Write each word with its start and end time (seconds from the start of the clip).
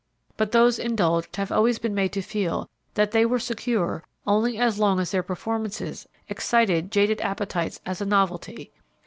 But 0.35 0.51
those 0.51 0.79
indulged 0.79 1.35
have 1.35 1.51
always 1.51 1.77
been 1.77 1.93
made 1.93 2.11
to 2.13 2.23
feel 2.23 2.67
that 2.95 3.11
they 3.11 3.23
were 3.23 3.37
secure 3.37 4.03
only 4.25 4.57
as 4.57 4.79
long 4.79 4.99
as 4.99 5.11
their 5.11 5.21
performances 5.21 6.07
excited 6.27 6.89
jaded 6.91 7.21
appetites 7.21 7.79
as 7.85 8.01
a 8.01 8.05
novelty. 8.07 8.71